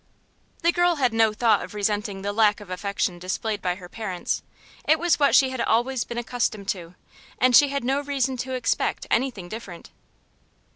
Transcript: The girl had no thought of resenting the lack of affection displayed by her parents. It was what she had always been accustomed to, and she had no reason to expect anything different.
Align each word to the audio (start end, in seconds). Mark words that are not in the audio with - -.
The 0.63 0.71
girl 0.71 0.95
had 0.95 1.13
no 1.13 1.31
thought 1.31 1.61
of 1.63 1.75
resenting 1.75 2.23
the 2.23 2.33
lack 2.33 2.59
of 2.59 2.71
affection 2.71 3.19
displayed 3.19 3.61
by 3.61 3.75
her 3.75 3.87
parents. 3.87 4.41
It 4.87 4.97
was 4.97 5.19
what 5.19 5.35
she 5.35 5.51
had 5.51 5.61
always 5.61 6.05
been 6.05 6.17
accustomed 6.17 6.69
to, 6.69 6.95
and 7.37 7.55
she 7.55 7.67
had 7.69 7.83
no 7.83 8.01
reason 8.01 8.35
to 8.37 8.53
expect 8.53 9.05
anything 9.11 9.47
different. 9.47 9.91